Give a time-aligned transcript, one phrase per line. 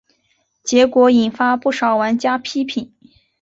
[0.63, 2.91] 结果引发不少玩家批评。